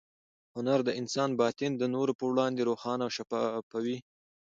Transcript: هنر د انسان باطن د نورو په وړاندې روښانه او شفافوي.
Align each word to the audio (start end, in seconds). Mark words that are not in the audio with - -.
هنر 0.55 0.79
د 0.87 0.89
انسان 0.99 1.29
باطن 1.41 1.71
د 1.77 1.83
نورو 1.95 2.13
په 2.19 2.25
وړاندې 2.31 2.61
روښانه 2.69 3.01
او 3.05 3.11
شفافوي. 3.17 3.97